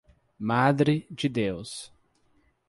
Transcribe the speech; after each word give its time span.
Madre 0.39 1.05
de 1.11 1.29
Deus 1.29 1.93